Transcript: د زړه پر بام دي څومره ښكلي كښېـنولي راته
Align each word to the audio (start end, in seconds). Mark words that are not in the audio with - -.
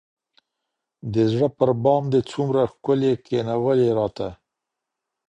د 1.13 1.15
زړه 1.31 1.47
پر 1.57 1.69
بام 1.83 2.03
دي 2.13 2.21
څومره 2.31 2.61
ښكلي 2.73 3.11
كښېـنولي 3.23 3.89
راته 3.97 4.29